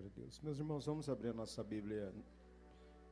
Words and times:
Glória 0.00 0.12
a 0.16 0.18
Deus. 0.18 0.40
Meus 0.40 0.58
irmãos, 0.58 0.86
vamos 0.86 1.10
abrir 1.10 1.28
a 1.28 1.34
nossa 1.34 1.62
Bíblia 1.62 2.10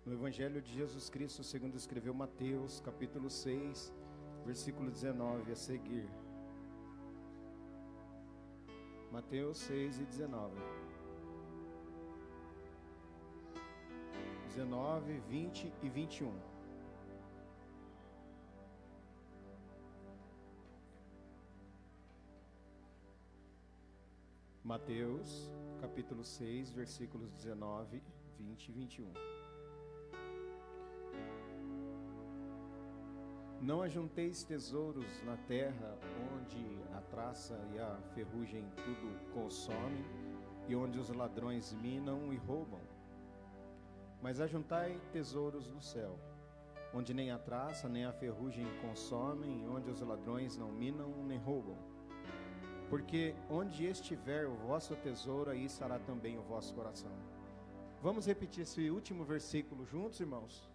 no 0.07 0.15
Evangelho 0.15 0.63
de 0.63 0.73
Jesus 0.73 1.11
Cristo, 1.11 1.45
segundo 1.45 1.77
escreveu 1.77 2.15
Mateus, 2.15 2.81
capítulo 2.81 3.29
6, 3.29 3.93
versículo 4.47 4.91
19 4.91 5.53
a 5.53 5.57
seguir. 5.57 6.09
Mateus 9.13 9.59
6 9.59 10.01
e 10.01 10.05
19. 10.05 10.55
19, 14.47 15.21
20 15.29 15.73
e 15.83 15.89
21. 15.91 16.33
Mateus, 24.65 25.51
capítulo 25.81 26.25
6, 26.25 26.73
versículos 26.73 27.31
19, 27.33 28.03
20 28.39 28.69
e 28.69 28.73
21. 28.73 29.13
Não 33.61 33.83
ajunteis 33.83 34.43
tesouros 34.43 35.23
na 35.25 35.37
terra, 35.37 35.99
onde 36.33 36.83
a 36.97 37.01
traça 37.01 37.59
e 37.75 37.79
a 37.79 37.97
ferrugem 38.15 38.65
tudo 38.77 39.33
consomem, 39.33 40.05
e 40.69 40.75
onde 40.75 40.99
os 40.99 41.09
ladrões 41.11 41.73
minam 41.73 42.33
e 42.33 42.37
roubam. 42.37 42.81
Mas 44.21 44.41
ajuntai 44.41 45.01
tesouros 45.13 45.69
no 45.69 45.81
céu, 45.81 46.19
onde 46.93 47.15
nem 47.15 47.31
a 47.31 47.39
traça 47.39 47.89
nem 47.89 48.05
a 48.05 48.13
ferrugem 48.13 48.67
consomem, 48.81 49.69
onde 49.69 49.91
os 49.91 50.01
ladrões 50.01 50.57
não 50.57 50.73
minam 50.73 51.25
nem 51.25 51.39
roubam. 51.39 51.98
Porque 52.89 53.35
onde 53.51 53.87
estiver 53.87 54.47
o 54.47 54.55
vosso 54.55 54.97
tesouro, 54.97 55.51
aí 55.51 55.65
estará 55.65 55.99
também 55.99 56.39
o 56.39 56.43
vosso 56.43 56.75
coração. 56.75 57.13
Vamos 58.03 58.27
repetir 58.27 58.63
esse 58.63 58.89
último 58.91 59.25
versículo 59.25 59.85
juntos, 59.85 60.21
irmãos? 60.21 60.69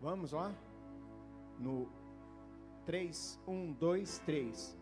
Vamos 0.00 0.32
lá? 0.32 0.52
No 1.58 1.88
3, 2.86 3.40
1, 3.46 3.72
2, 3.72 4.18
3. 4.18 4.78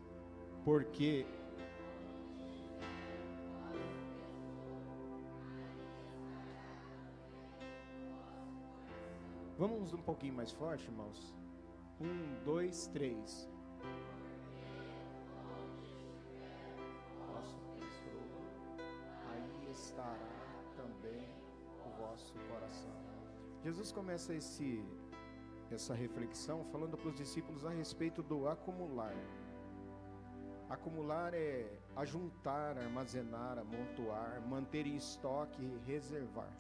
Porque 0.65 1.27
Vamos 9.63 9.93
um 9.93 9.99
pouquinho 9.99 10.35
mais 10.35 10.51
forte, 10.51 10.85
irmãos? 10.87 11.33
Um, 12.01 12.45
dois, 12.45 12.89
três. 12.89 13.49
Jesus 23.65 23.93
começa 23.93 24.35
esse 24.35 24.85
essa 25.71 25.95
reflexão 25.95 26.65
falando 26.71 26.97
para 26.99 27.09
os 27.09 27.15
discípulos 27.15 27.65
a 27.65 27.71
respeito 27.71 28.23
do 28.23 28.49
acumular. 28.49 29.15
Acumular 30.69 31.33
é 31.33 31.67
ajuntar, 31.97 32.77
armazenar, 32.79 33.59
amontoar, 33.59 34.41
manter 34.47 34.87
em 34.87 34.97
estoque, 34.97 35.63
reservar. 35.87 36.53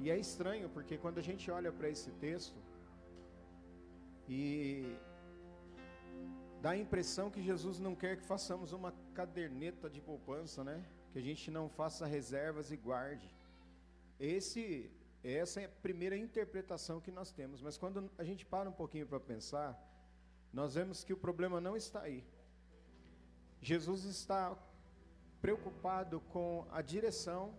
E 0.00 0.10
é 0.10 0.18
estranho 0.18 0.68
porque 0.68 0.98
quando 0.98 1.18
a 1.18 1.22
gente 1.22 1.50
olha 1.50 1.70
para 1.70 1.88
esse 1.88 2.10
texto 2.12 2.58
e 4.28 4.96
dá 6.60 6.70
a 6.70 6.76
impressão 6.76 7.30
que 7.30 7.42
Jesus 7.42 7.78
não 7.78 7.94
quer 7.94 8.16
que 8.16 8.24
façamos 8.24 8.72
uma 8.72 8.92
caderneta 9.14 9.90
de 9.90 10.00
poupança, 10.00 10.64
né? 10.64 10.82
Que 11.12 11.18
a 11.18 11.22
gente 11.22 11.50
não 11.50 11.68
faça 11.68 12.06
reservas 12.06 12.72
e 12.72 12.76
guarde. 12.76 13.28
Esse 14.18 14.90
essa 15.22 15.60
é 15.60 15.66
a 15.66 15.68
primeira 15.68 16.16
interpretação 16.16 17.00
que 17.00 17.10
nós 17.10 17.30
temos, 17.30 17.60
mas 17.60 17.78
quando 17.78 18.10
a 18.18 18.24
gente 18.24 18.44
para 18.44 18.68
um 18.68 18.72
pouquinho 18.72 19.06
para 19.06 19.20
pensar, 19.20 19.78
nós 20.52 20.74
vemos 20.74 21.04
que 21.04 21.12
o 21.12 21.16
problema 21.16 21.60
não 21.60 21.76
está 21.76 22.02
aí. 22.02 22.24
Jesus 23.60 24.04
está 24.04 24.56
preocupado 25.40 26.20
com 26.32 26.66
a 26.70 26.82
direção 26.82 27.54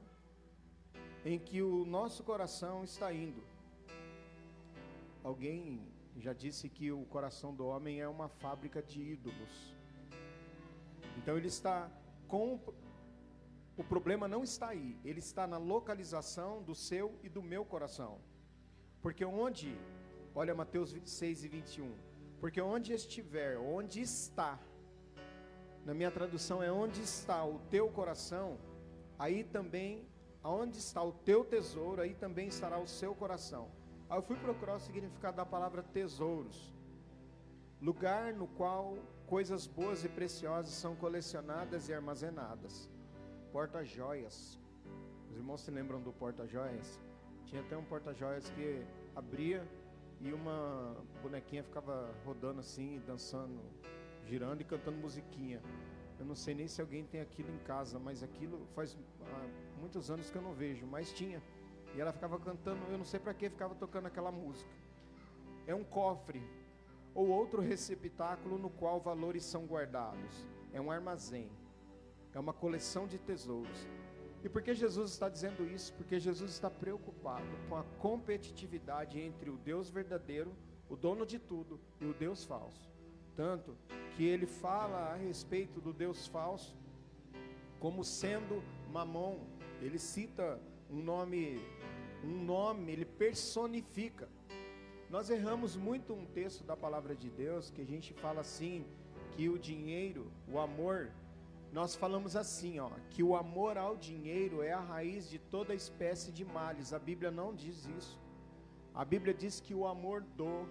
em 1.25 1.39
que 1.39 1.61
o 1.61 1.85
nosso 1.85 2.23
coração 2.23 2.83
está 2.83 3.13
indo. 3.13 3.41
Alguém 5.23 5.81
já 6.17 6.33
disse 6.33 6.67
que 6.69 6.91
o 6.91 7.05
coração 7.05 7.55
do 7.55 7.65
homem 7.65 8.01
é 8.01 8.07
uma 8.07 8.27
fábrica 8.27 8.81
de 8.81 9.01
ídolos. 9.01 9.73
Então 11.17 11.37
ele 11.37 11.47
está 11.47 11.89
com 12.27 12.59
o 13.75 13.83
problema 13.83 14.27
não 14.27 14.43
está 14.43 14.67
aí, 14.69 14.99
ele 15.03 15.19
está 15.19 15.47
na 15.47 15.57
localização 15.57 16.61
do 16.61 16.75
seu 16.75 17.17
e 17.23 17.29
do 17.29 17.41
meu 17.41 17.65
coração. 17.65 18.19
Porque 19.01 19.25
onde, 19.25 19.75
olha 20.35 20.53
Mateus 20.53 20.91
26 20.91 21.43
e 21.43 21.47
21, 21.47 21.95
porque 22.39 22.61
onde 22.61 22.93
estiver, 22.93 23.57
onde 23.57 23.99
está, 23.99 24.59
na 25.83 25.93
minha 25.93 26.11
tradução 26.11 26.61
é 26.61 26.71
onde 26.71 27.01
está 27.01 27.43
o 27.43 27.57
teu 27.71 27.89
coração, 27.89 28.59
aí 29.17 29.43
também, 29.43 30.07
aonde 30.43 30.77
está 30.77 31.01
o 31.01 31.11
teu 31.11 31.43
tesouro, 31.43 32.01
aí 32.01 32.13
também 32.13 32.47
estará 32.47 32.77
o 32.77 32.87
seu 32.87 33.15
coração. 33.15 33.71
Aí 34.07 34.17
eu 34.19 34.21
fui 34.21 34.37
procurar 34.37 34.75
o 34.75 34.79
significado 34.79 35.37
da 35.37 35.45
palavra 35.45 35.81
tesouros. 35.81 36.71
Lugar 37.81 38.33
no 38.33 38.47
qual 38.47 38.97
coisas 39.25 39.65
boas 39.65 40.05
e 40.05 40.09
preciosas 40.09 40.73
são 40.73 40.95
colecionadas 40.95 41.89
e 41.89 41.93
armazenadas 41.93 42.89
porta-joias. 43.53 44.59
Os 45.29 45.37
irmãos 45.37 45.61
se 45.61 45.69
lembram 45.69 46.01
do 46.01 46.11
porta-joias? 46.11 46.99
Tinha 47.45 47.61
até 47.61 47.77
um 47.77 47.83
porta-joias 47.83 48.49
que 48.49 48.83
abria 49.15 49.63
e 50.19 50.33
uma 50.33 50.97
bonequinha 51.21 51.63
ficava 51.63 52.11
rodando 52.25 52.61
assim, 52.61 52.99
dançando, 53.05 53.61
girando 54.25 54.61
e 54.61 54.63
cantando 54.63 54.97
musiquinha. 54.97 55.61
Eu 56.17 56.25
não 56.25 56.33
sei 56.33 56.55
nem 56.55 56.67
se 56.67 56.81
alguém 56.81 57.05
tem 57.05 57.21
aquilo 57.21 57.51
em 57.51 57.59
casa, 57.59 57.99
mas 57.99 58.23
aquilo 58.23 58.65
faz 58.73 58.97
ah, 59.21 59.47
muitos 59.79 60.09
anos 60.09 60.31
que 60.31 60.35
eu 60.35 60.41
não 60.41 60.53
vejo, 60.53 60.87
mas 60.87 61.13
tinha. 61.13 61.39
E 61.95 62.01
ela 62.01 62.11
ficava 62.11 62.39
cantando, 62.39 62.81
eu 62.89 62.97
não 62.97 63.05
sei 63.05 63.19
para 63.19 63.35
que 63.35 63.51
ficava 63.51 63.75
tocando 63.75 64.07
aquela 64.07 64.31
música. 64.31 64.71
É 65.67 65.75
um 65.75 65.83
cofre 65.83 66.41
ou 67.13 67.27
outro 67.27 67.61
receptáculo 67.61 68.57
no 68.57 68.71
qual 68.71 68.99
valores 68.99 69.43
são 69.45 69.67
guardados. 69.67 70.47
É 70.71 70.81
um 70.81 70.89
armazém 70.89 71.51
é 72.33 72.39
uma 72.39 72.53
coleção 72.53 73.07
de 73.07 73.17
tesouros. 73.17 73.87
E 74.43 74.49
por 74.49 74.61
que 74.61 74.73
Jesus 74.73 75.11
está 75.11 75.29
dizendo 75.29 75.65
isso? 75.65 75.93
Porque 75.93 76.19
Jesus 76.19 76.51
está 76.51 76.69
preocupado 76.69 77.47
com 77.69 77.77
a 77.77 77.83
competitividade 77.99 79.19
entre 79.19 79.49
o 79.49 79.57
Deus 79.57 79.89
verdadeiro, 79.89 80.53
o 80.89 80.95
dono 80.97 81.25
de 81.25 81.39
tudo, 81.39 81.79
e 82.01 82.05
o 82.05 82.13
Deus 82.13 82.43
falso. 82.43 82.91
Tanto 83.35 83.77
que 84.15 84.23
ele 84.25 84.45
fala 84.45 85.13
a 85.13 85.15
respeito 85.15 85.79
do 85.79 85.93
Deus 85.93 86.27
falso 86.27 86.75
como 87.79 88.03
sendo 88.03 88.63
Mamon. 88.91 89.39
Ele 89.81 89.97
cita 89.97 90.59
um 90.89 91.01
nome, 91.01 91.59
um 92.23 92.43
nome, 92.43 92.91
ele 92.91 93.05
personifica. 93.05 94.29
Nós 95.09 95.29
erramos 95.29 95.75
muito 95.75 96.13
um 96.13 96.25
texto 96.25 96.63
da 96.63 96.75
palavra 96.75 97.15
de 97.15 97.29
Deus 97.29 97.69
que 97.69 97.81
a 97.81 97.85
gente 97.85 98.13
fala 98.13 98.41
assim 98.41 98.85
que 99.35 99.49
o 99.49 99.57
dinheiro, 99.57 100.31
o 100.47 100.59
amor 100.59 101.11
nós 101.73 101.95
falamos 101.95 102.35
assim, 102.35 102.79
ó, 102.79 102.91
que 103.09 103.23
o 103.23 103.35
amor 103.35 103.79
ao 103.79 103.97
dinheiro 103.97 104.61
é 104.61 104.71
a 104.71 104.79
raiz 104.79 105.27
de 105.27 105.39
toda 105.39 105.73
espécie 105.73 106.31
de 106.31 106.45
males. 106.45 106.93
A 106.93 106.99
Bíblia 106.99 107.31
não 107.31 107.51
diz 107.51 107.87
isso. 107.97 108.21
A 108.93 109.03
Bíblia 109.03 109.33
diz 109.33 109.59
que 109.59 109.73
o 109.73 109.87
amor 109.87 110.21
do 110.21 110.67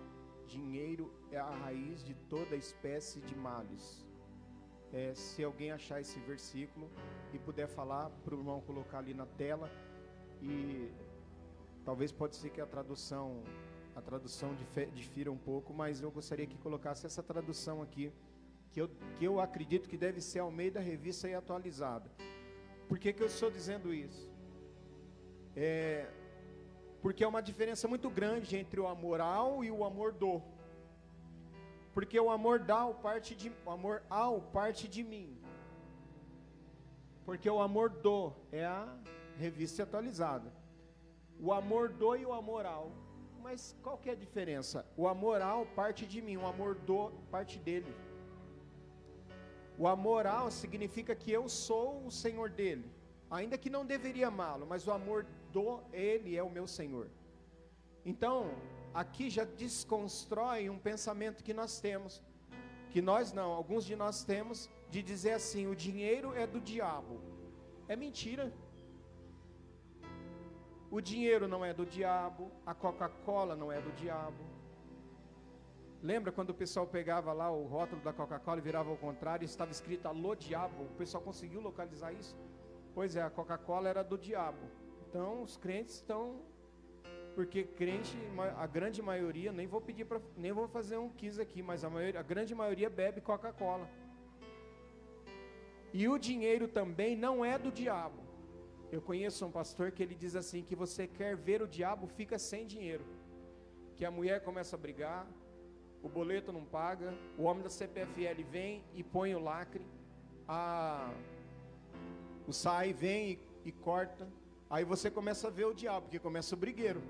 dinheiro 0.46 1.12
é 1.32 1.38
a 1.38 1.50
raiz 1.50 2.04
de 2.04 2.14
toda 2.14 2.54
espécie 2.54 3.20
de 3.20 3.34
males. 3.34 4.06
É, 4.92 5.12
se 5.12 5.42
alguém 5.42 5.72
achar 5.72 6.00
esse 6.00 6.20
versículo 6.20 6.88
e 7.32 7.38
puder 7.38 7.66
falar 7.66 8.08
para 8.22 8.36
o 8.36 8.38
irmão 8.38 8.60
colocar 8.60 8.98
ali 8.98 9.12
na 9.12 9.26
tela 9.26 9.69
e 10.40 10.88
talvez 11.84 12.12
pode 12.12 12.37
ser 12.37 12.50
que 12.50 12.60
a 12.60 12.66
tradução 12.66 13.43
a 13.96 14.00
tradução 14.00 14.54
difira 14.94 15.31
um 15.31 15.37
pouco, 15.37 15.75
mas 15.75 16.00
eu 16.00 16.10
gostaria 16.10 16.46
que 16.46 16.56
colocasse 16.58 17.04
essa 17.04 17.22
tradução 17.22 17.82
aqui 17.82 18.10
que 18.72 18.80
eu, 18.80 18.88
que 19.19 19.24
eu 19.24 19.38
acredito 19.38 19.88
que 19.88 19.96
deve 19.96 20.20
ser 20.20 20.40
ao 20.40 20.50
meio 20.50 20.72
da 20.72 20.80
revista 20.80 21.28
e 21.28 21.34
atualizada. 21.34 22.10
Por 22.88 22.98
que, 22.98 23.12
que 23.12 23.22
eu 23.22 23.26
estou 23.26 23.50
dizendo 23.50 23.92
isso? 23.92 24.28
É, 25.54 26.08
porque 27.02 27.22
é 27.22 27.28
uma 27.28 27.42
diferença 27.42 27.86
muito 27.86 28.08
grande 28.08 28.56
entre 28.56 28.80
o 28.80 28.86
amor 28.86 29.20
ao 29.20 29.62
e 29.62 29.70
o 29.70 29.84
amor 29.84 30.12
do. 30.12 30.40
Porque 31.92 32.19
o 32.19 32.30
amor 32.30 32.58
dá 32.60 32.86
parte 32.88 33.34
de 33.34 33.52
o 33.66 33.70
amor 33.70 34.02
ao 34.08 34.40
parte 34.40 34.88
de 34.88 35.02
mim. 35.04 35.38
Porque 37.26 37.48
o 37.48 37.60
amor 37.60 37.90
do 37.90 38.32
é 38.50 38.64
a 38.64 38.88
revista 39.36 39.82
atualizada. 39.82 40.50
O 41.38 41.52
amor 41.52 41.90
do 41.90 42.16
e 42.16 42.25
o 42.25 42.32
amor 42.32 42.64
ao. 42.64 42.90
Mas 43.42 43.76
qual 43.82 43.98
que 43.98 44.08
é 44.08 44.12
a 44.12 44.16
diferença? 44.16 44.86
O 44.96 45.06
amor 45.06 45.42
ao 45.42 45.66
parte 45.66 46.06
de 46.06 46.22
mim, 46.22 46.36
o 46.36 46.46
amor 46.46 46.76
do 46.76 47.10
parte 47.30 47.58
dele. 47.58 47.92
O 49.82 49.88
amoral 49.88 50.49
significa 50.49 51.12
que 51.12 51.32
eu 51.32 51.49
sou 51.49 52.06
o 52.06 52.11
Senhor 52.11 52.49
dele. 52.49 52.88
ainda 53.29 53.58
que 53.58 53.69
não 53.69 53.84
deveria 53.84 54.29
amá-lo, 54.29 54.64
mas 54.64 54.87
o 54.87 54.93
amor 54.93 55.26
do 55.50 55.81
Ele 55.93 56.37
é 56.37 56.43
o 56.43 56.55
meu 56.56 56.67
Senhor. 56.69 57.08
Então, 58.11 58.37
aqui 58.94 59.29
já 59.29 59.43
desconstrói 59.43 60.70
um 60.70 60.79
pensamento 60.79 61.43
que 61.43 61.55
nós 61.61 61.81
temos, 61.81 62.23
que 62.93 63.02
nós 63.02 63.32
não, 63.32 63.50
alguns 63.50 63.84
de 63.84 63.96
nós 63.96 64.23
temos, 64.23 64.70
de 64.88 65.02
dizer 65.02 65.32
assim: 65.32 65.67
o 65.67 65.75
dinheiro 65.75 66.32
é 66.32 66.46
do 66.46 66.61
diabo. 66.61 67.20
É 67.88 67.96
mentira. 67.96 68.52
O 70.93 71.00
dinheiro 71.00 71.49
não 71.49 71.64
é 71.64 71.75
do 71.75 71.85
diabo, 71.85 72.52
a 72.64 72.73
Coca-Cola 72.73 73.56
não 73.56 73.73
é 73.73 73.81
do 73.81 73.90
diabo. 74.02 74.44
Lembra 76.02 76.32
quando 76.32 76.50
o 76.50 76.54
pessoal 76.54 76.84
pegava 76.84 77.32
lá 77.32 77.49
o 77.50 77.64
rótulo 77.64 78.02
da 78.02 78.12
Coca-Cola 78.12 78.58
e 78.58 78.60
virava 78.60 78.90
ao 78.90 78.96
contrário 78.96 79.44
e 79.44 79.46
estava 79.46 79.70
escrito 79.70 80.06
alô 80.06 80.34
diabo? 80.34 80.82
O 80.84 80.96
pessoal 80.96 81.22
conseguiu 81.22 81.60
localizar 81.60 82.12
isso? 82.12 82.37
Pois 82.93 83.14
é, 83.14 83.22
a 83.22 83.31
Coca-Cola 83.31 83.88
era 83.88 84.02
do 84.02 84.19
diabo. 84.19 84.66
Então 85.08 85.43
os 85.43 85.56
crentes 85.56 85.94
estão 85.94 86.40
porque 87.37 87.62
crente, 87.64 88.16
a 88.58 88.66
grande 88.66 89.00
maioria, 89.00 89.52
nem 89.52 89.66
vou 89.66 89.81
pedir 89.81 90.04
para, 90.04 90.20
nem 90.37 90.52
vou 90.52 90.69
fazer 90.69 90.99
um 90.99 91.08
quiz 91.08 91.38
aqui, 91.38 91.62
mas 91.62 91.84
a, 91.84 91.88
maioria, 91.88 92.20
a 92.20 92.22
grande 92.22 92.54
maioria 92.54 92.90
bebe 92.90 93.20
Coca-Cola. 93.20 93.88
E 95.93 96.08
o 96.08 96.19
dinheiro 96.19 96.66
também 96.66 97.16
não 97.16 97.44
é 97.44 97.58
do 97.58 97.70
diabo. 97.70 98.20
Eu 98.90 99.00
conheço 99.00 99.46
um 99.46 99.50
pastor 99.50 99.93
que 99.93 100.02
ele 100.02 100.14
diz 100.14 100.34
assim 100.34 100.62
que 100.62 100.75
você 100.75 101.06
quer 101.06 101.37
ver 101.37 101.62
o 101.62 101.69
diabo 101.69 102.06
fica 102.06 102.38
sem 102.38 102.66
dinheiro. 102.66 103.04
Que 103.96 104.04
a 104.04 104.10
mulher 104.10 104.43
começa 104.43 104.76
a 104.76 104.78
brigar, 104.78 105.26
o 106.02 106.08
boleto 106.08 106.52
não 106.52 106.64
paga, 106.64 107.14
o 107.38 107.44
homem 107.44 107.62
da 107.62 107.70
CPFL 107.70 108.43
vem 108.50 108.82
e 108.94 109.02
põe 109.02 109.34
o 109.34 109.38
lacre, 109.38 109.87
a 110.49 111.12
o 112.46 112.52
SAI 112.52 112.93
vem 112.93 113.31
e, 113.64 113.69
e 113.69 113.72
corta, 113.72 114.28
aí 114.69 114.84
você 114.84 115.10
começa 115.10 115.46
a 115.46 115.50
ver 115.50 115.66
o 115.66 115.75
diabo, 115.75 116.02
porque 116.02 116.19
começa 116.19 116.54
o 116.54 116.58
brigueiro. 116.58 117.00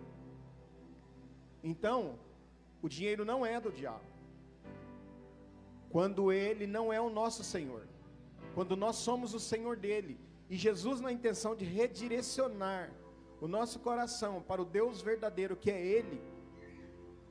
Então, 1.64 2.18
o 2.82 2.88
dinheiro 2.88 3.24
não 3.24 3.46
é 3.46 3.60
do 3.60 3.70
diabo. 3.70 4.04
Quando 5.88 6.32
ele 6.32 6.66
não 6.66 6.92
é 6.92 7.00
o 7.00 7.08
nosso 7.08 7.42
Senhor. 7.42 7.86
Quando 8.54 8.76
nós 8.76 8.96
somos 8.96 9.32
o 9.32 9.40
Senhor 9.40 9.76
dele. 9.76 10.18
E 10.50 10.56
Jesus, 10.56 11.00
na 11.00 11.12
intenção 11.12 11.54
de 11.54 11.64
redirecionar 11.64 12.92
o 13.40 13.48
nosso 13.48 13.78
coração 13.80 14.42
para 14.42 14.60
o 14.60 14.64
Deus 14.64 15.00
verdadeiro 15.00 15.56
que 15.56 15.70
é 15.70 15.84
Ele, 15.84 16.20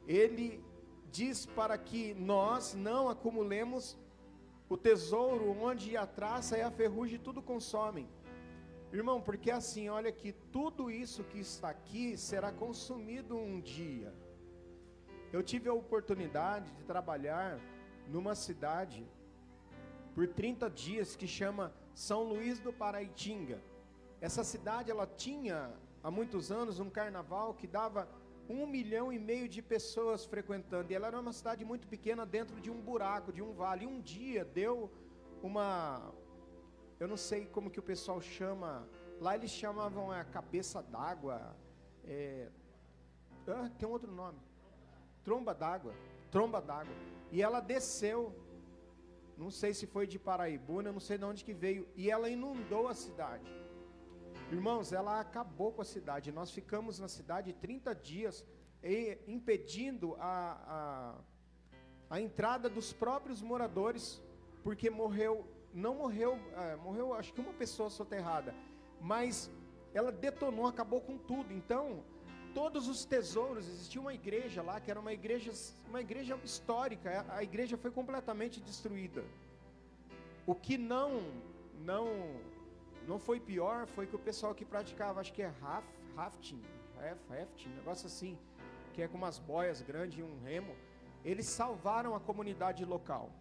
Ele 0.07 0.63
diz 1.11 1.45
para 1.45 1.77
que 1.77 2.13
nós 2.13 2.73
não 2.73 3.09
acumulemos 3.09 3.97
o 4.69 4.77
tesouro 4.77 5.51
onde 5.61 5.97
a 5.97 6.05
traça 6.05 6.57
e 6.57 6.61
a 6.61 6.71
ferrugem 6.71 7.19
tudo 7.19 7.41
consomem. 7.41 8.07
Irmão, 8.93 9.21
porque 9.21 9.51
assim, 9.51 9.89
olha 9.89 10.11
que 10.11 10.31
tudo 10.51 10.89
isso 10.89 11.23
que 11.23 11.39
está 11.39 11.69
aqui 11.69 12.17
será 12.17 12.51
consumido 12.51 13.37
um 13.37 13.59
dia. 13.59 14.13
Eu 15.31 15.41
tive 15.41 15.69
a 15.69 15.73
oportunidade 15.73 16.69
de 16.71 16.83
trabalhar 16.83 17.59
numa 18.07 18.35
cidade 18.35 19.05
por 20.13 20.27
30 20.27 20.69
dias 20.69 21.15
que 21.15 21.27
chama 21.27 21.73
São 21.93 22.23
Luís 22.23 22.59
do 22.59 22.73
Paraitinga. 22.73 23.61
Essa 24.19 24.43
cidade 24.43 24.91
ela 24.91 25.07
tinha 25.07 25.73
há 26.03 26.11
muitos 26.11 26.51
anos 26.51 26.79
um 26.79 26.89
carnaval 26.89 27.53
que 27.53 27.67
dava 27.67 28.09
um 28.49 28.65
milhão 28.65 29.11
e 29.11 29.19
meio 29.19 29.47
de 29.47 29.61
pessoas 29.61 30.25
frequentando. 30.25 30.91
E 30.91 30.95
ela 30.95 31.07
era 31.07 31.19
uma 31.19 31.33
cidade 31.33 31.63
muito 31.63 31.87
pequena 31.87 32.25
dentro 32.25 32.59
de 32.59 32.69
um 32.69 32.81
buraco, 32.81 33.31
de 33.31 33.41
um 33.41 33.53
vale. 33.53 33.85
E 33.85 33.87
um 33.87 33.99
dia 34.01 34.43
deu 34.43 34.91
uma, 35.41 36.11
eu 36.99 37.07
não 37.07 37.17
sei 37.17 37.45
como 37.45 37.69
que 37.69 37.79
o 37.79 37.83
pessoal 37.83 38.21
chama. 38.21 38.87
Lá 39.19 39.35
eles 39.35 39.51
chamavam 39.51 40.11
a 40.11 40.23
cabeça 40.23 40.81
d'água. 40.81 41.55
É, 42.03 42.49
ah, 43.47 43.69
tem 43.77 43.87
outro 43.87 44.11
nome. 44.11 44.39
Tromba 45.23 45.53
d'água. 45.53 45.93
Tromba 46.31 46.61
d'água. 46.61 46.93
E 47.31 47.41
ela 47.41 47.59
desceu 47.59 48.35
não 49.41 49.49
sei 49.49 49.73
se 49.73 49.87
foi 49.87 50.05
de 50.05 50.19
Paraibuna, 50.19 50.91
não 50.91 50.99
sei 50.99 51.17
de 51.17 51.25
onde 51.25 51.43
que 51.43 51.53
veio, 51.53 51.87
e 51.95 52.11
ela 52.11 52.29
inundou 52.29 52.87
a 52.87 52.93
cidade. 52.93 53.43
Irmãos, 54.51 54.91
ela 54.91 55.21
acabou 55.21 55.71
com 55.71 55.81
a 55.81 55.85
cidade. 55.85 56.29
Nós 56.29 56.51
ficamos 56.51 56.99
na 56.99 57.07
cidade 57.07 57.53
30 57.53 57.95
dias 57.95 58.45
impedindo 59.25 60.15
a, 60.19 61.15
a, 62.09 62.15
a 62.15 62.19
entrada 62.19 62.67
dos 62.67 62.91
próprios 62.91 63.41
moradores, 63.41 64.21
porque 64.61 64.89
morreu, 64.89 65.47
não 65.73 65.95
morreu, 65.95 66.37
é, 66.57 66.75
morreu 66.75 67.13
acho 67.13 67.31
que 67.33 67.39
uma 67.39 67.53
pessoa 67.53 67.89
soterrada, 67.89 68.53
mas 68.99 69.49
ela 69.93 70.11
detonou, 70.11 70.67
acabou 70.67 70.99
com 70.99 71.17
tudo. 71.17 71.53
Então, 71.53 72.03
todos 72.53 72.89
os 72.89 73.05
tesouros, 73.05 73.69
existia 73.69 74.01
uma 74.01 74.13
igreja 74.13 74.61
lá 74.61 74.81
que 74.81 74.91
era 74.91 74.99
uma 74.99 75.13
igreja, 75.13 75.53
uma 75.87 76.01
igreja 76.01 76.37
histórica, 76.43 77.25
a 77.29 77.41
igreja 77.41 77.77
foi 77.77 77.89
completamente 77.89 78.59
destruída. 78.59 79.23
O 80.45 80.53
que 80.53 80.77
não 80.77 81.23
não 81.79 82.05
não 83.07 83.19
foi 83.19 83.39
pior 83.39 83.87
foi 83.87 84.05
que 84.07 84.15
o 84.15 84.19
pessoal 84.19 84.53
que 84.53 84.65
praticava, 84.65 85.19
acho 85.19 85.33
que 85.33 85.41
é 85.41 85.51
rafting, 86.15 86.61
rafting, 87.29 87.69
negócio 87.69 88.07
assim, 88.07 88.37
que 88.93 89.01
é 89.01 89.07
com 89.07 89.17
umas 89.17 89.39
boias 89.39 89.81
grandes 89.81 90.19
e 90.19 90.23
um 90.23 90.39
remo, 90.41 90.75
eles 91.23 91.45
salvaram 91.45 92.15
a 92.15 92.19
comunidade 92.19 92.83
local. 92.85 93.31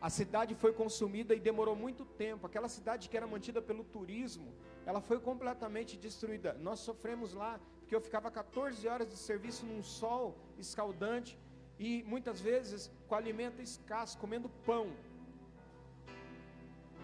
A 0.00 0.10
cidade 0.10 0.54
foi 0.54 0.72
consumida 0.72 1.34
e 1.34 1.40
demorou 1.40 1.74
muito 1.74 2.04
tempo. 2.04 2.46
Aquela 2.46 2.68
cidade 2.68 3.08
que 3.08 3.16
era 3.16 3.26
mantida 3.26 3.62
pelo 3.62 3.82
turismo, 3.82 4.52
ela 4.84 5.00
foi 5.00 5.18
completamente 5.18 5.96
destruída. 5.96 6.52
Nós 6.54 6.80
sofremos 6.80 7.32
lá, 7.32 7.58
porque 7.80 7.94
eu 7.94 8.00
ficava 8.00 8.30
14 8.30 8.86
horas 8.86 9.08
de 9.08 9.16
serviço 9.16 9.64
num 9.64 9.82
sol 9.82 10.36
escaldante 10.58 11.38
e 11.78 12.02
muitas 12.04 12.40
vezes 12.40 12.90
com 13.08 13.14
alimento 13.14 13.62
escasso, 13.62 14.18
comendo 14.18 14.48
pão. 14.64 14.92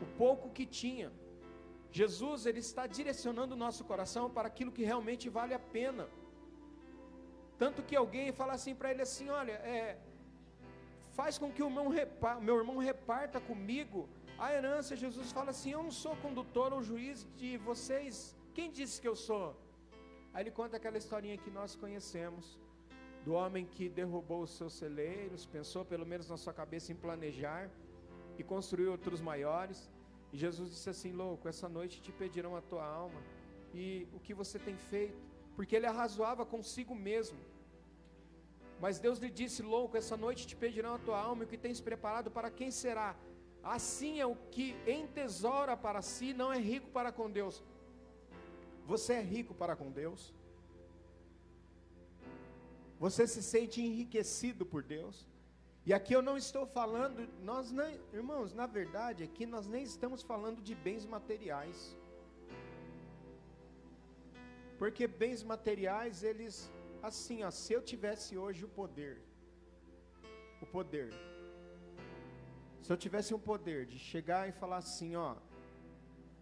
O 0.05 0.07
pouco 0.23 0.49
que 0.57 0.67
tinha. 0.81 1.11
Jesus, 2.01 2.47
ele 2.47 2.63
está 2.69 2.85
direcionando 2.99 3.55
o 3.55 3.63
nosso 3.65 3.83
coração 3.91 4.25
para 4.37 4.49
aquilo 4.53 4.75
que 4.77 4.85
realmente 4.91 5.27
vale 5.39 5.55
a 5.55 5.63
pena. 5.77 6.05
Tanto 7.63 7.83
que 7.89 7.97
alguém 8.03 8.33
fala 8.41 8.55
assim 8.59 8.75
para 8.79 8.91
ele 8.93 9.03
assim, 9.09 9.29
olha, 9.41 9.57
é, 9.77 9.99
faz 11.19 11.39
com 11.39 11.51
que 11.57 11.63
o 11.63 11.71
meu, 11.77 11.87
meu 12.49 12.57
irmão 12.61 12.79
reparta 12.79 13.39
comigo 13.51 14.09
a 14.39 14.53
herança. 14.55 14.97
Jesus 15.05 15.31
fala 15.31 15.51
assim: 15.55 15.73
Eu 15.73 15.83
não 15.89 15.95
sou 16.05 16.15
condutor 16.17 16.73
ou 16.73 16.83
juiz 16.91 17.27
de 17.37 17.51
vocês. 17.69 18.37
Quem 18.57 18.71
disse 18.79 19.01
que 19.03 19.09
eu 19.13 19.17
sou? 19.29 19.47
Aí 20.33 20.43
ele 20.45 20.51
conta 20.51 20.77
aquela 20.79 20.99
historinha 21.03 21.37
que 21.45 21.51
nós 21.51 21.77
conhecemos, 21.83 22.59
do 23.25 23.33
homem 23.41 23.65
que 23.75 23.89
derrubou 24.01 24.43
os 24.43 24.53
seus 24.59 24.73
celeiros, 24.83 25.45
pensou 25.45 25.85
pelo 25.85 26.07
menos 26.13 26.29
na 26.33 26.39
sua 26.45 26.55
cabeça 26.61 26.91
em 26.93 26.97
planejar 26.97 27.71
e 28.43 28.51
construiu 28.55 28.91
outros 28.97 29.21
maiores. 29.31 29.79
E 30.33 30.37
Jesus 30.45 30.69
disse 30.75 30.91
assim: 30.95 31.13
Louco, 31.23 31.49
essa 31.53 31.69
noite 31.79 32.03
te 32.05 32.13
pedirão 32.21 32.55
a 32.61 32.63
tua 32.71 32.87
alma. 33.03 33.21
E 33.83 34.07
o 34.17 34.21
que 34.25 34.35
você 34.43 34.59
tem 34.59 34.77
feito? 34.93 35.21
Porque 35.57 35.75
ele 35.77 35.91
arrazoava 35.93 36.45
consigo 36.55 36.95
mesmo. 36.95 37.41
Mas 38.85 38.99
Deus 38.99 39.19
lhe 39.25 39.31
disse: 39.41 39.63
Louco, 39.75 39.97
essa 39.97 40.17
noite 40.17 40.47
te 40.51 40.57
pedirão 40.65 40.95
a 40.95 40.99
tua 41.07 41.19
alma, 41.29 41.43
e 41.43 41.47
o 41.47 41.51
que 41.53 41.65
tens 41.67 41.81
preparado 41.81 42.31
para 42.31 42.51
quem 42.51 42.71
será? 42.71 43.11
Assim 43.63 44.15
é 44.21 44.27
o 44.27 44.37
que 44.55 44.67
entesoura 44.87 45.77
para 45.77 46.03
si, 46.03 46.35
não 46.35 46.53
é 46.53 46.59
rico 46.59 46.89
para 46.97 47.13
com 47.13 47.31
Deus. 47.31 47.63
Você 48.87 49.13
é 49.15 49.23
rico 49.35 49.55
para 49.55 49.77
com 49.77 49.91
Deus? 49.91 50.35
Você 52.99 53.27
se 53.27 53.43
sente 53.43 53.81
enriquecido 53.81 54.67
por 54.67 54.83
Deus? 54.83 55.27
E 55.85 55.93
aqui 55.93 56.13
eu 56.15 56.23
não 56.23 56.37
estou 56.37 56.65
falando, 56.65 57.29
nós 57.43 57.73
nem, 57.73 58.01
irmãos, 58.13 58.53
na 58.55 58.67
verdade, 58.67 59.25
aqui 59.25 59.45
nós 59.45 59.67
nem 59.67 59.83
estamos 59.83 60.23
falando 60.23 60.61
de 60.63 60.75
bens 60.75 61.05
materiais. 61.05 61.97
Porque 64.79 65.07
bens 65.07 65.43
materiais, 65.43 66.23
eles 66.23 66.71
assim, 67.03 67.43
ó, 67.43 67.51
se 67.51 67.73
eu 67.73 67.83
tivesse 67.83 68.39
hoje 68.39 68.65
o 68.65 68.69
poder, 68.69 69.21
o 70.61 70.67
poder, 70.67 71.13
se 72.81 72.93
eu 72.93 72.97
tivesse 72.97 73.35
o 73.35 73.39
poder 73.39 73.87
de 73.87 73.99
chegar 73.99 74.49
e 74.49 74.53
falar 74.53 74.77
assim, 74.77 75.17
ó, 75.17 75.35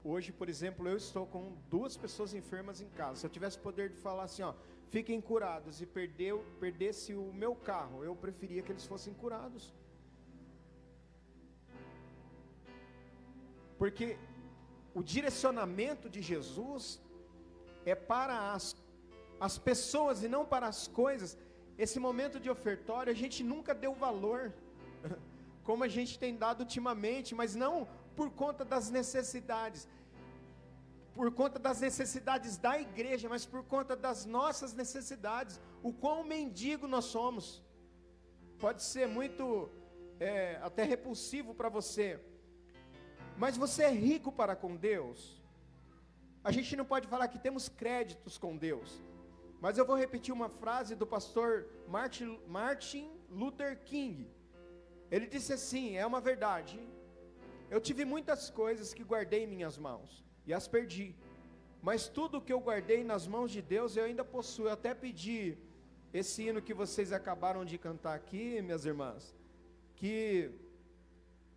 hoje, 0.05 0.33
por 0.33 0.49
exemplo, 0.51 0.87
eu 0.87 0.99
estou 0.99 1.27
com 1.27 1.57
duas 1.71 1.97
pessoas 1.97 2.35
enfermas 2.35 2.81
em 2.81 2.89
casa. 2.91 3.21
Se 3.21 3.27
eu 3.27 3.31
tivesse 3.31 3.57
o 3.59 3.61
poder 3.61 3.89
de 3.89 3.97
falar 3.97 4.25
assim, 4.25 4.43
ó, 4.43 4.55
fiquem 4.95 5.21
curados 5.21 5.81
e 5.81 5.87
perdeu, 5.87 6.45
perdesse 6.59 7.15
o 7.15 7.33
meu 7.43 7.55
carro, 7.55 8.05
eu 8.05 8.15
preferia 8.25 8.63
que 8.63 8.73
eles 8.73 8.87
fossem 8.93 9.15
curados. 9.15 9.73
Porque 13.79 14.17
o 14.95 15.03
direcionamento 15.03 16.09
de 16.15 16.21
Jesus 16.21 17.01
é 17.87 17.95
para 17.95 18.53
as 18.53 18.65
as 19.49 19.57
pessoas 19.57 20.23
e 20.23 20.29
não 20.29 20.45
para 20.45 20.67
as 20.73 20.87
coisas. 20.87 21.31
Esse 21.79 21.99
momento 21.99 22.39
de 22.39 22.51
ofertório 22.51 23.11
a 23.11 23.17
gente 23.23 23.43
nunca 23.43 23.75
deu 23.75 23.95
valor, 23.95 24.53
como 25.65 25.83
a 25.83 25.89
gente 25.89 26.19
tem 26.19 26.37
dado 26.37 26.61
ultimamente, 26.61 27.35
mas 27.35 27.55
não 27.55 27.89
por 28.15 28.31
conta 28.43 28.65
das 28.65 28.91
necessidades. 28.91 29.89
Por 31.21 31.31
conta 31.31 31.59
das 31.59 31.79
necessidades 31.83 32.57
da 32.57 32.81
igreja, 32.81 33.29
mas 33.29 33.45
por 33.45 33.63
conta 33.63 33.95
das 33.95 34.25
nossas 34.25 34.73
necessidades, 34.73 35.61
o 35.83 35.93
quão 35.93 36.25
mendigo 36.25 36.87
nós 36.89 37.05
somos. 37.05 37.63
Pode 38.59 38.83
ser 38.83 39.07
muito 39.07 39.69
é, 40.19 40.59
até 40.63 40.83
repulsivo 40.83 41.53
para 41.53 41.69
você, 41.69 42.19
mas 43.37 43.59
você 43.59 43.83
é 43.83 43.91
rico 43.91 44.33
para 44.33 44.57
com 44.57 44.75
Deus. 44.75 45.19
A 46.43 46.51
gente 46.51 46.75
não 46.75 46.87
pode 46.87 47.07
falar 47.07 47.29
que 47.29 47.39
temos 47.39 47.69
créditos 47.69 48.39
com 48.39 48.57
Deus, 48.57 48.99
mas 49.61 49.77
eu 49.77 49.85
vou 49.85 49.97
repetir 49.97 50.33
uma 50.33 50.49
frase 50.49 50.95
do 50.95 51.07
pastor 51.07 51.67
Martin, 51.87 52.41
Martin 52.47 53.11
Luther 53.29 53.79
King. 53.85 54.27
Ele 55.11 55.27
disse 55.27 55.53
assim: 55.53 55.99
é 55.99 56.07
uma 56.07 56.19
verdade. 56.19 56.81
Eu 57.69 57.79
tive 57.79 58.07
muitas 58.07 58.49
coisas 58.49 58.95
que 58.95 59.05
guardei 59.05 59.45
em 59.45 59.47
minhas 59.59 59.77
mãos 59.77 60.30
e 60.47 60.53
as 60.53 60.67
perdi. 60.67 61.15
Mas 61.83 62.09
tudo 62.09 62.41
que 62.41 62.53
eu 62.53 62.61
guardei 62.61 63.03
nas 63.03 63.27
mãos 63.27 63.51
de 63.51 63.63
Deus 63.63 63.97
eu 63.97 64.05
ainda 64.05 64.25
possuo. 64.25 64.67
Eu 64.67 64.73
até 64.73 64.95
pedi 64.95 65.57
esse 66.13 66.43
hino 66.43 66.61
que 66.61 66.75
vocês 66.75 67.13
acabaram 67.13 67.65
de 67.65 67.79
cantar 67.79 68.15
aqui, 68.15 68.61
minhas 68.61 68.85
irmãs, 68.85 69.35
que 69.97 70.51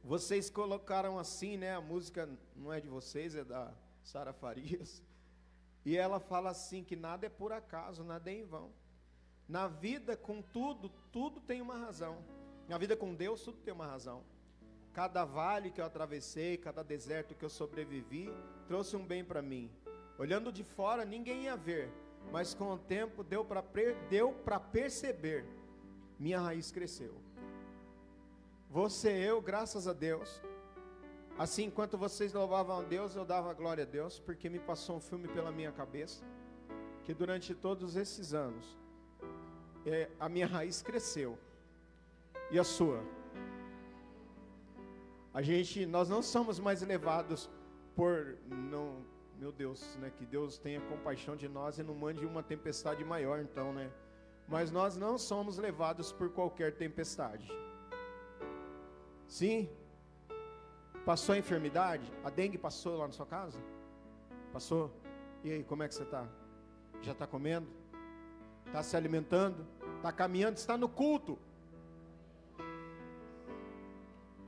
vocês 0.03 0.49
colocaram 0.49 1.17
assim, 1.17 1.57
né? 1.57 1.75
A 1.75 1.81
música 1.81 2.29
não 2.55 2.71
é 2.71 2.79
de 2.79 2.87
vocês, 2.87 3.35
é 3.35 3.43
da 3.43 3.73
Sara 4.03 4.33
Farias. 4.33 5.01
E 5.85 5.97
ela 5.97 6.17
fala 6.17 6.49
assim 6.49 6.81
que 6.81 6.95
nada 6.95 7.25
é 7.25 7.29
por 7.29 7.51
acaso, 7.51 8.05
nada 8.05 8.31
é 8.31 8.35
em 8.35 8.45
vão. 8.45 8.71
Na 9.49 9.67
vida 9.67 10.15
com 10.15 10.41
tudo, 10.41 10.87
tudo 11.11 11.41
tem 11.41 11.61
uma 11.61 11.77
razão. 11.77 12.23
Na 12.69 12.77
vida 12.77 12.95
com 12.95 13.13
Deus, 13.13 13.43
tudo 13.43 13.57
tem 13.57 13.73
uma 13.73 13.85
razão. 13.85 14.23
Cada 14.93 15.25
vale 15.25 15.71
que 15.71 15.81
eu 15.81 15.85
atravessei, 15.85 16.55
cada 16.55 16.83
deserto 16.83 17.33
que 17.33 17.43
eu 17.43 17.49
sobrevivi, 17.49 18.31
trouxe 18.67 18.95
um 18.95 19.03
bem 19.03 19.23
para 19.23 19.41
mim. 19.41 19.71
Olhando 20.19 20.51
de 20.51 20.63
fora, 20.63 21.03
ninguém 21.03 21.45
ia 21.45 21.55
ver, 21.55 21.91
mas 22.31 22.53
com 22.53 22.71
o 22.73 22.77
tempo 22.77 23.23
deu 23.23 23.43
para 23.43 23.63
deu 24.09 24.33
perceber. 24.71 25.45
Minha 26.19 26.39
raiz 26.39 26.71
cresceu. 26.71 27.15
Você, 28.69 29.09
eu, 29.09 29.41
graças 29.41 29.87
a 29.87 29.93
Deus. 29.93 30.41
Assim, 31.37 31.65
enquanto 31.65 31.97
vocês 31.97 32.31
louvavam 32.31 32.79
a 32.79 32.83
Deus, 32.83 33.15
eu 33.15 33.25
dava 33.25 33.51
glória 33.53 33.83
a 33.83 33.87
Deus, 33.87 34.19
porque 34.19 34.47
me 34.47 34.59
passou 34.59 34.97
um 34.97 34.99
filme 34.99 35.27
pela 35.27 35.51
minha 35.51 35.71
cabeça, 35.71 36.23
que 37.03 37.13
durante 37.13 37.55
todos 37.55 37.95
esses 37.95 38.31
anos, 38.33 38.77
é, 39.85 40.09
a 40.19 40.29
minha 40.29 40.45
raiz 40.45 40.83
cresceu. 40.83 41.37
E 42.51 42.59
a 42.59 42.63
sua? 42.63 43.03
A 45.33 45.41
gente, 45.41 45.85
nós 45.85 46.09
não 46.09 46.21
somos 46.21 46.59
mais 46.59 46.81
levados 46.81 47.49
por 47.95 48.37
não, 48.47 49.03
meu 49.39 49.51
Deus, 49.51 49.97
né, 49.99 50.11
que 50.15 50.25
Deus 50.25 50.59
tenha 50.59 50.79
compaixão 50.81 51.35
de 51.35 51.49
nós 51.49 51.79
e 51.79 51.83
não 51.83 51.95
mande 51.95 52.23
uma 52.25 52.43
tempestade 52.43 53.03
maior, 53.03 53.39
então, 53.39 53.73
né? 53.73 53.91
Mas 54.47 54.71
nós 54.71 54.95
não 54.95 55.17
somos 55.17 55.57
levados 55.57 56.11
por 56.11 56.29
qualquer 56.29 56.75
tempestade. 56.75 57.51
Sim? 59.27 59.69
Passou 61.05 61.33
a 61.33 61.37
enfermidade? 61.37 62.11
A 62.23 62.29
dengue 62.29 62.57
passou 62.57 62.97
lá 62.97 63.07
na 63.07 63.13
sua 63.13 63.25
casa? 63.25 63.59
Passou? 64.51 64.91
E 65.43 65.51
aí, 65.51 65.63
como 65.63 65.81
é 65.81 65.87
que 65.87 65.95
você 65.95 66.03
está? 66.03 66.27
Já 67.01 67.13
está 67.13 67.25
comendo? 67.25 67.67
Está 68.67 68.83
se 68.83 68.95
alimentando? 68.95 69.65
Está 69.97 70.11
caminhando? 70.11 70.57
Está 70.57 70.77
no 70.77 70.87
culto? 70.87 71.39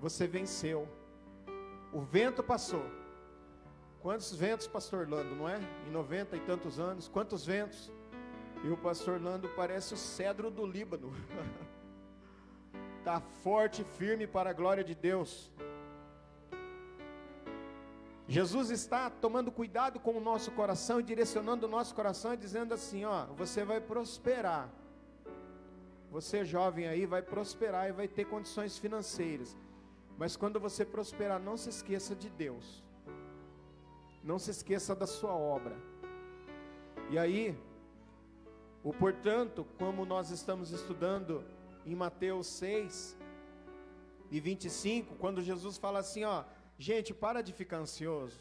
Você 0.06 0.28
venceu. 0.28 0.88
O 1.92 2.00
vento 2.00 2.44
passou. 2.44 2.86
Quantos 4.04 4.36
ventos, 4.36 4.68
pastor 4.68 5.10
Lando, 5.10 5.34
não 5.34 5.50
é? 5.50 5.60
Em 5.88 5.92
90 5.92 6.38
e 6.38 6.40
tantos 6.42 6.80
anos, 6.80 7.08
quantos 7.08 7.44
ventos? 7.44 7.92
E 8.64 8.70
o 8.70 8.78
pastor 8.78 9.20
Lando 9.20 9.50
parece 9.56 9.96
o 9.96 9.98
cedro 9.98 10.52
do 10.52 10.64
Líbano. 10.64 11.12
Está 13.00 13.20
forte 13.42 13.82
e 13.82 13.98
firme 13.98 14.28
para 14.28 14.52
a 14.52 14.54
glória 14.54 14.84
de 14.84 14.94
Deus. 14.94 15.52
Jesus 18.28 18.70
está 18.70 19.10
tomando 19.10 19.52
cuidado 19.52 20.00
com 20.00 20.12
o 20.16 20.22
nosso 20.22 20.52
coração 20.52 21.00
e 21.00 21.04
direcionando 21.04 21.66
o 21.66 21.70
nosso 21.70 21.96
coração 21.96 22.32
e 22.32 22.38
dizendo 22.38 22.76
assim: 22.76 23.06
ó, 23.06 23.26
você 23.36 23.66
vai 23.66 23.82
prosperar. 23.82 24.70
Você 26.12 26.46
jovem 26.46 26.88
aí 26.88 27.08
vai 27.08 27.24
prosperar 27.24 27.90
e 27.90 27.92
vai 27.92 28.08
ter 28.08 28.26
condições 28.26 28.78
financeiras. 28.78 29.58
Mas 30.18 30.38
quando 30.38 30.60
você 30.60 30.86
prosperar, 30.86 31.40
não 31.40 31.58
se 31.58 31.70
esqueça 31.70 32.16
de 32.16 32.30
Deus. 32.30 32.84
Não 34.24 34.40
se 34.40 34.52
esqueça 34.52 34.96
da 34.96 35.06
sua 35.06 35.36
obra. 35.36 35.76
E 37.10 37.20
aí, 37.20 37.58
o 38.84 38.94
portanto, 38.94 39.68
como 39.78 40.06
nós 40.06 40.32
estamos 40.32 40.72
estudando 40.72 41.44
em 41.86 41.94
Mateus 41.94 42.48
6 42.48 43.18
e 44.32 44.40
25, 44.40 45.16
quando 45.16 45.42
Jesus 45.42 45.78
fala 45.78 46.00
assim, 46.00 46.24
ó, 46.24 46.44
gente, 46.78 47.14
para 47.14 47.42
de 47.42 47.54
ficar 47.54 47.78
ansioso. 47.78 48.40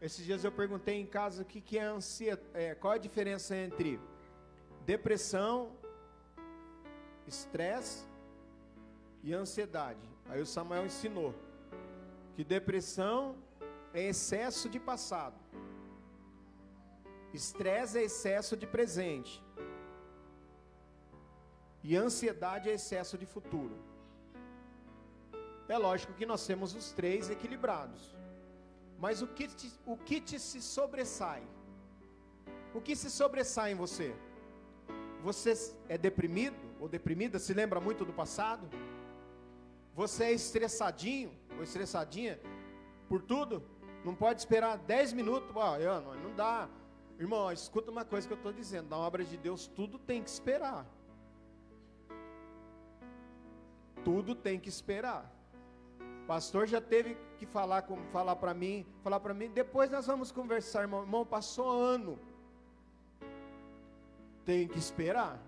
Esses 0.00 0.24
dias 0.24 0.44
eu 0.44 0.52
perguntei 0.52 1.00
em 1.00 1.06
casa 1.06 1.42
o 1.42 1.44
que, 1.44 1.60
que 1.60 1.78
é 1.78 1.84
ansiedade, 1.84 2.48
é, 2.54 2.74
qual 2.74 2.92
a 2.92 2.98
diferença 2.98 3.56
entre 3.56 3.98
depressão, 4.84 5.72
estresse 7.26 8.11
e 9.22 9.32
ansiedade. 9.32 10.00
Aí 10.28 10.40
o 10.40 10.46
Samuel 10.46 10.86
ensinou 10.86 11.34
que 12.34 12.42
depressão 12.42 13.36
é 13.94 14.02
excesso 14.08 14.68
de 14.68 14.80
passado, 14.80 15.36
estresse 17.32 17.98
é 17.98 18.04
excesso 18.04 18.56
de 18.56 18.66
presente, 18.66 19.42
e 21.82 21.96
ansiedade 21.96 22.70
é 22.70 22.74
excesso 22.74 23.18
de 23.18 23.26
futuro. 23.26 23.76
É 25.68 25.76
lógico 25.76 26.12
que 26.14 26.26
nós 26.26 26.46
temos 26.46 26.74
os 26.74 26.92
três 26.92 27.30
equilibrados, 27.30 28.14
mas 28.98 29.20
o 29.20 29.26
que 29.26 29.48
te, 29.48 29.72
o 29.86 29.96
que 29.96 30.20
te 30.20 30.38
se 30.38 30.60
sobressai? 30.62 31.42
O 32.74 32.80
que 32.80 32.96
se 32.96 33.10
sobressai 33.10 33.72
em 33.72 33.74
você? 33.74 34.14
Você 35.22 35.74
é 35.88 35.98
deprimido 35.98 36.56
ou 36.80 36.88
deprimida? 36.88 37.38
Se 37.38 37.52
lembra 37.52 37.80
muito 37.80 38.04
do 38.04 38.12
passado? 38.12 38.68
Você 40.02 40.24
é 40.24 40.32
estressadinho 40.32 41.30
ou 41.56 41.62
estressadinha 41.62 42.40
por 43.08 43.22
tudo? 43.22 43.62
Não 44.04 44.16
pode 44.16 44.40
esperar 44.40 44.76
10 44.76 45.12
minutos. 45.12 45.54
Ó, 45.54 45.76
oh, 45.76 46.14
não 46.16 46.34
dá. 46.34 46.68
Irmão, 47.20 47.52
escuta 47.52 47.88
uma 47.88 48.04
coisa 48.04 48.26
que 48.26 48.32
eu 48.32 48.36
estou 48.36 48.52
dizendo. 48.52 48.88
Na 48.88 48.96
obra 48.96 49.24
de 49.24 49.36
Deus, 49.36 49.68
tudo 49.68 50.00
tem 50.00 50.20
que 50.20 50.28
esperar. 50.28 50.84
Tudo 54.04 54.34
tem 54.34 54.58
que 54.58 54.68
esperar. 54.68 55.32
O 56.24 56.26
pastor 56.26 56.66
já 56.66 56.80
teve 56.80 57.16
que 57.38 57.46
falar 57.46 57.86
falar 58.10 58.34
para 58.34 58.52
mim, 58.52 58.84
falar 59.04 59.20
para 59.20 59.32
mim. 59.32 59.50
Depois 59.50 59.88
nós 59.88 60.04
vamos 60.04 60.32
conversar, 60.32 60.80
irmão. 60.80 61.02
Irmão, 61.02 61.24
passou 61.24 61.70
ano. 61.70 62.18
Tem 64.44 64.66
que 64.66 64.80
esperar. 64.80 65.40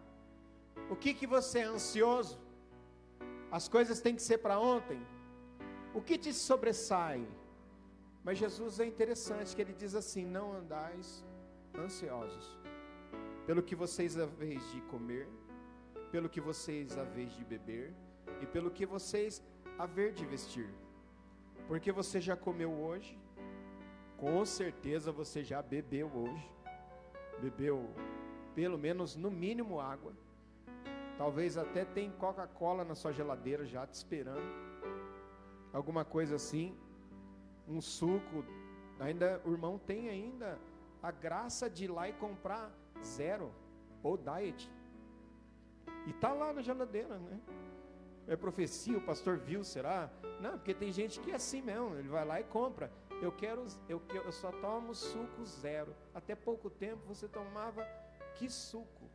O 0.89 0.95
que 0.95 1.13
que 1.13 1.27
você 1.27 1.59
é 1.59 1.65
ansioso? 1.65 2.44
As 3.57 3.69
coisas 3.69 4.01
têm 4.01 4.17
que 4.17 4.23
ser 4.23 4.39
para 4.39 4.59
ontem. 4.59 5.01
O 5.95 6.01
que 6.07 6.19
te 6.19 6.33
sobressai? 6.33 7.25
Mas 8.25 8.37
Jesus 8.37 8.81
é 8.81 8.85
interessante 8.85 9.55
que 9.55 9.63
ele 9.63 9.73
diz 9.73 9.95
assim: 9.95 10.25
não 10.27 10.47
andais 10.53 11.25
ansiosos 11.79 12.47
pelo 13.47 13.63
que 13.63 13.77
vocês 13.77 14.19
haveis 14.19 14.63
de 14.73 14.81
comer, 14.93 15.29
pelo 16.11 16.29
que 16.29 16.41
vocês 16.41 16.99
haveis 16.99 17.33
de 17.37 17.45
beber 17.45 17.95
e 18.43 18.47
pelo 18.55 18.73
que 18.73 18.85
vocês 18.85 19.41
haver 19.79 20.11
de 20.13 20.27
vestir. 20.27 20.69
Porque 21.69 21.93
você 21.93 22.21
já 22.21 22.37
comeu 22.37 22.73
hoje, 22.73 23.17
com 24.17 24.45
certeza 24.45 25.13
você 25.13 25.45
já 25.45 25.63
bebeu 25.63 26.11
hoje. 26.13 26.51
Bebeu 27.41 27.89
pelo 28.53 28.77
menos 28.77 29.15
no 29.15 29.31
mínimo 29.31 29.81
água. 29.81 30.13
Talvez 31.17 31.57
até 31.57 31.85
tem 31.85 32.11
Coca-Cola 32.11 32.85
na 32.85 32.95
sua 32.95 33.13
geladeira 33.13 33.65
já 33.65 33.87
te 33.87 33.95
esperando. 33.95 34.43
Alguma 35.73 36.05
coisa 36.05 36.37
assim. 36.37 36.77
Um 37.69 37.81
suco. 37.81 38.45
Ainda 38.99 39.41
o 39.45 39.53
irmão 39.53 39.79
tem 39.79 40.09
ainda 40.09 40.59
a 41.03 41.11
graça 41.11 41.69
de 41.69 41.85
ir 41.85 41.89
lá 41.89 42.09
e 42.09 42.13
comprar 42.15 42.73
zero 43.03 43.53
ou 44.03 44.17
diet. 44.17 44.71
E 46.07 46.13
tá 46.15 46.33
lá 46.33 46.53
na 46.53 46.63
geladeira, 46.63 47.19
né? 47.19 47.41
É 48.27 48.37
profecia, 48.37 48.97
o 48.97 49.03
pastor 49.03 49.37
viu, 49.37 49.63
será? 49.63 50.11
Não, 50.41 50.53
porque 50.53 50.73
tem 50.73 50.91
gente 50.91 51.21
que 51.21 51.31
é 51.31 51.35
assim 51.35 51.61
mesmo, 51.61 51.95
ele 51.97 52.09
vai 52.09 52.25
lá 52.25 52.41
e 52.41 52.45
compra. 52.45 52.91
Eu 53.21 53.31
quero, 53.33 53.67
eu, 53.89 54.03
eu 54.13 54.33
só 54.33 54.51
tomo 54.51 54.95
suco 54.95 55.45
zero. 55.45 55.95
Até 56.15 56.35
pouco 56.35 56.71
tempo 56.71 57.03
você 57.07 57.29
tomava 57.29 57.87
que 58.35 58.49
suco? 58.49 59.11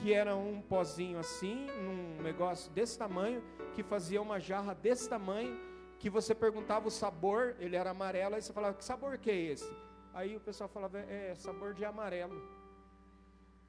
Que 0.00 0.14
era 0.14 0.34
um 0.34 0.62
pozinho 0.62 1.18
assim, 1.18 1.66
um 1.70 2.22
negócio 2.22 2.70
desse 2.72 2.98
tamanho, 2.98 3.42
que 3.74 3.82
fazia 3.82 4.20
uma 4.20 4.40
jarra 4.40 4.74
desse 4.74 5.08
tamanho, 5.08 5.60
que 5.98 6.08
você 6.08 6.34
perguntava 6.34 6.88
o 6.88 6.90
sabor, 6.90 7.54
ele 7.58 7.76
era 7.76 7.90
amarelo, 7.90 8.34
aí 8.34 8.42
você 8.42 8.52
falava, 8.52 8.74
que 8.74 8.84
sabor 8.84 9.18
que 9.18 9.30
é 9.30 9.36
esse? 9.36 9.70
Aí 10.14 10.36
o 10.36 10.40
pessoal 10.40 10.68
falava, 10.68 10.98
é, 10.98 11.30
é 11.32 11.34
sabor 11.34 11.74
de 11.74 11.84
amarelo. 11.84 12.42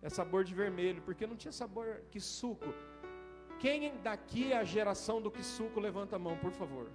É 0.02 0.10
sabor 0.10 0.44
de 0.44 0.56
vermelho, 0.56 1.02
porque 1.02 1.28
não 1.28 1.36
tinha 1.36 1.52
sabor 1.52 2.02
que 2.10 2.20
suco. 2.20 2.74
Quem 3.60 3.94
daqui 4.02 4.54
é 4.54 4.58
a 4.58 4.64
geração 4.64 5.22
do 5.22 5.30
que 5.30 5.44
suco, 5.44 5.80
levanta 5.80 6.16
a 6.16 6.20
mão, 6.20 6.38
por 6.38 6.52
favor. 6.52 6.90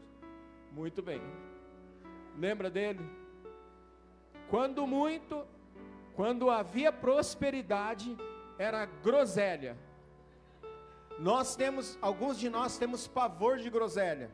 Muito 0.72 1.02
bem. 1.02 1.20
Lembra 2.36 2.70
dele? 2.70 3.04
Quando 4.48 4.86
muito, 4.86 5.46
quando 6.14 6.50
havia 6.50 6.90
prosperidade, 6.90 8.16
era 8.58 8.86
groselha. 8.86 9.76
Nós 11.18 11.56
temos, 11.56 11.98
alguns 12.00 12.38
de 12.38 12.48
nós 12.48 12.78
temos 12.78 13.06
pavor 13.06 13.58
de 13.58 13.70
groselha. 13.70 14.30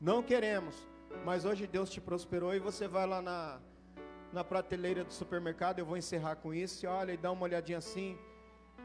Não 0.00 0.22
queremos. 0.22 0.74
Mas 1.24 1.44
hoje 1.44 1.66
Deus 1.66 1.90
te 1.90 2.00
prosperou 2.00 2.54
e 2.54 2.58
você 2.58 2.88
vai 2.88 3.06
lá 3.06 3.22
na, 3.22 3.60
na 4.32 4.42
prateleira 4.42 5.04
do 5.04 5.12
supermercado. 5.12 5.78
Eu 5.78 5.86
vou 5.86 5.96
encerrar 5.96 6.36
com 6.36 6.52
isso. 6.52 6.84
E 6.84 6.88
olha 6.88 7.12
e 7.12 7.16
dá 7.16 7.30
uma 7.30 7.44
olhadinha 7.44 7.78
assim. 7.78 8.18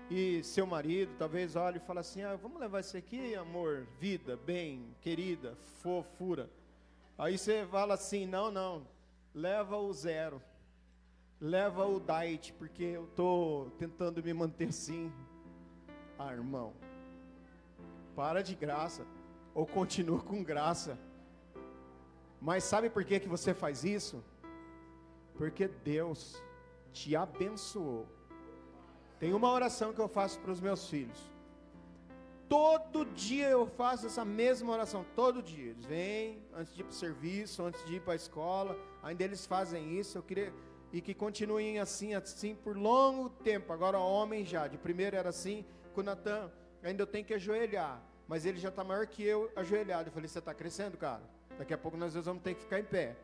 E 0.09 0.43
seu 0.43 0.65
marido 0.65 1.13
talvez 1.19 1.55
olhe 1.55 1.77
e 1.77 1.81
fala 1.81 2.01
assim: 2.01 2.23
ah, 2.23 2.35
vamos 2.35 2.59
levar 2.59 2.79
isso 2.79 2.97
aqui, 2.97 3.35
amor, 3.35 3.85
vida, 3.99 4.37
bem, 4.37 4.95
querida, 5.01 5.55
fofura. 5.81 6.49
Aí 7.17 7.37
você 7.37 7.65
fala 7.69 7.93
assim: 7.93 8.25
não, 8.25 8.49
não, 8.49 8.87
leva 9.35 9.77
o 9.77 9.93
zero, 9.93 10.41
leva 11.39 11.85
o 11.85 11.99
diet, 11.99 12.53
porque 12.53 12.83
eu 12.83 13.05
estou 13.05 13.69
tentando 13.71 14.21
me 14.21 14.33
manter 14.33 14.69
assim. 14.69 15.11
Ah, 16.17 16.33
irmão, 16.33 16.73
para 18.15 18.41
de 18.41 18.53
graça, 18.55 19.05
ou 19.53 19.65
continua 19.65 20.19
com 20.19 20.43
graça. 20.43 20.97
Mas 22.41 22.63
sabe 22.63 22.89
por 22.89 23.03
que, 23.05 23.19
que 23.19 23.29
você 23.29 23.53
faz 23.53 23.83
isso? 23.83 24.23
Porque 25.35 25.67
Deus 25.67 26.41
te 26.91 27.15
abençoou. 27.15 28.05
Tem 29.19 29.33
uma 29.33 29.51
oração 29.51 29.93
que 29.93 29.99
eu 29.99 30.07
faço 30.07 30.39
para 30.39 30.51
os 30.51 30.61
meus 30.61 30.89
filhos. 30.89 31.19
Todo 32.47 33.05
dia 33.05 33.47
eu 33.47 33.67
faço 33.67 34.07
essa 34.07 34.25
mesma 34.25 34.71
oração, 34.71 35.05
todo 35.15 35.43
dia. 35.43 35.71
Eles 35.71 35.85
vêm 35.85 36.41
antes 36.53 36.73
de 36.73 36.81
ir 36.81 36.83
para 36.83 36.91
o 36.91 36.95
serviço, 36.95 37.63
antes 37.63 37.85
de 37.85 37.95
ir 37.95 38.01
para 38.01 38.13
a 38.13 38.15
escola, 38.15 38.77
ainda 39.03 39.23
eles 39.23 39.45
fazem 39.45 39.97
isso. 39.99 40.17
Eu 40.17 40.23
queria 40.23 40.51
e 40.91 41.01
que 41.01 41.13
continuem 41.13 41.79
assim, 41.79 42.13
assim 42.13 42.55
por 42.55 42.75
longo 42.75 43.29
tempo. 43.29 43.71
Agora 43.71 43.99
homem 43.99 44.45
já, 44.45 44.67
de 44.67 44.77
primeiro 44.77 45.15
era 45.15 45.29
assim, 45.29 45.65
com 45.93 46.01
Natan, 46.01 46.51
ainda 46.83 47.03
eu 47.03 47.07
tenho 47.07 47.25
que 47.25 47.33
ajoelhar, 47.33 48.01
mas 48.27 48.45
ele 48.45 48.59
já 48.59 48.69
está 48.69 48.83
maior 48.83 49.05
que 49.07 49.23
eu 49.23 49.51
ajoelhado. 49.55 50.09
Eu 50.09 50.13
falei, 50.13 50.27
você 50.27 50.39
está 50.39 50.53
crescendo, 50.53 50.97
cara? 50.97 51.21
Daqui 51.57 51.73
a 51.73 51.77
pouco 51.77 51.97
nós 51.97 52.13
vamos 52.13 52.41
ter 52.41 52.55
que 52.55 52.61
ficar 52.61 52.79
em 52.79 52.85
pé. 52.85 53.15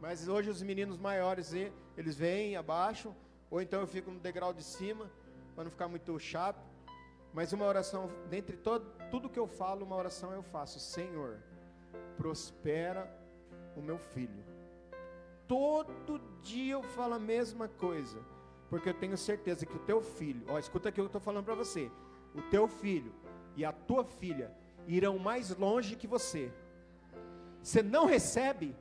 Mas 0.00 0.28
hoje 0.28 0.48
os 0.48 0.62
meninos 0.62 0.96
maiores, 0.96 1.52
eles 1.96 2.16
vêm 2.16 2.56
abaixo, 2.56 3.14
ou 3.50 3.60
então 3.60 3.80
eu 3.80 3.86
fico 3.86 4.10
no 4.10 4.20
degrau 4.20 4.52
de 4.52 4.62
cima, 4.62 5.10
para 5.54 5.64
não 5.64 5.70
ficar 5.70 5.88
muito 5.88 6.16
chato. 6.20 6.64
Mas 7.32 7.52
uma 7.52 7.64
oração, 7.64 8.10
dentre 8.30 8.56
todo, 8.56 8.92
tudo 9.10 9.28
que 9.28 9.38
eu 9.38 9.46
falo, 9.46 9.84
uma 9.84 9.96
oração 9.96 10.32
eu 10.32 10.42
faço: 10.42 10.78
Senhor, 10.78 11.38
prospera 12.16 13.12
o 13.76 13.80
meu 13.80 13.98
filho. 13.98 14.44
Todo 15.48 16.20
dia 16.42 16.74
eu 16.74 16.82
falo 16.82 17.14
a 17.14 17.18
mesma 17.18 17.66
coisa, 17.66 18.18
porque 18.70 18.90
eu 18.90 18.94
tenho 18.94 19.16
certeza 19.16 19.66
que 19.66 19.76
o 19.76 19.80
teu 19.80 20.00
filho, 20.00 20.44
ó, 20.48 20.58
escuta 20.58 20.90
aqui 20.90 21.00
o 21.00 21.02
que 21.02 21.06
eu 21.06 21.06
estou 21.06 21.20
falando 21.20 21.46
para 21.46 21.54
você: 21.54 21.90
o 22.34 22.42
teu 22.42 22.68
filho 22.68 23.12
e 23.56 23.64
a 23.64 23.72
tua 23.72 24.04
filha 24.04 24.52
irão 24.86 25.18
mais 25.18 25.56
longe 25.56 25.96
que 25.96 26.06
você 26.06 26.52
você 27.68 27.82
não 27.82 28.06
recebe, 28.06 28.74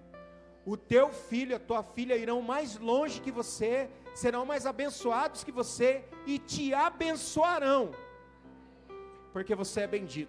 o 0.66 0.78
teu 0.78 1.12
filho, 1.12 1.56
a 1.56 1.60
tua 1.60 1.84
filha 1.84 2.16
irão 2.16 2.42
mais 2.42 2.78
longe 2.78 3.20
que 3.20 3.32
você, 3.32 3.90
serão 4.16 4.46
mais 4.46 4.66
abençoados 4.66 5.44
que 5.44 5.52
você 5.52 6.06
e 6.26 6.39
te 6.39 6.74
abençoarão, 6.74 7.91
porque 9.34 9.54
você 9.56 9.82
é 9.82 9.88
bendito. 9.88 10.26